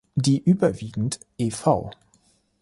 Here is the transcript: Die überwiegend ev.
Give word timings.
Die 0.15 0.43
überwiegend 0.43 1.19
ev. 1.37 1.67